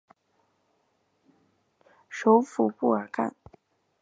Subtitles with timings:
[2.09, 3.35] 首府布尔干。